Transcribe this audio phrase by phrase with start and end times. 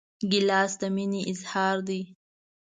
[0.31, 2.01] ګیلاس د مینې اظهار دی.